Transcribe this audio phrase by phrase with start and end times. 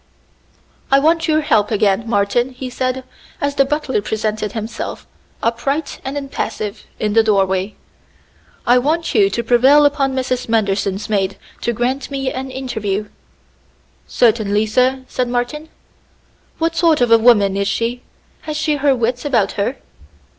[0.89, 3.03] "I want your help again, Martin," he said,
[3.39, 5.05] as the butler presented himself,
[5.43, 7.75] upright and impassive, in the doorway.
[8.65, 10.49] "I want you to prevail upon Mrs.
[10.49, 13.09] Manderson's maid to grant me an interview."
[14.07, 15.69] "Certainly, sir," said Martin.
[16.57, 18.01] "What sort of a woman is she?
[18.47, 19.75] Has she her wits about her?"